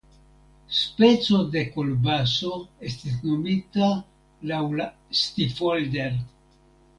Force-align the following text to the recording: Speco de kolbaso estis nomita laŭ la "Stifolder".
Speco 0.75 1.41
de 1.55 1.61
kolbaso 1.75 2.49
estis 2.93 3.19
nomita 3.27 3.91
laŭ 4.53 4.63
la 4.81 4.89
"Stifolder". 5.21 6.19